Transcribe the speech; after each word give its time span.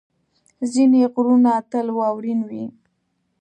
ځینې 0.71 1.01
غرونه 1.13 1.51
تل 1.71 1.87
واورین 1.97 2.39
وي. 2.49 2.65